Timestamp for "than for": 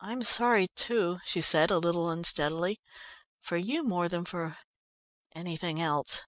4.08-4.58